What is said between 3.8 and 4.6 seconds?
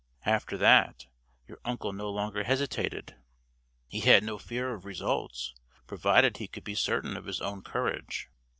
He had no